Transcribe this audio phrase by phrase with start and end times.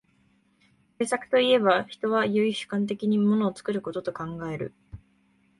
[0.97, 4.73] 製作といえば、人は唯主観的に物を作ることと考える。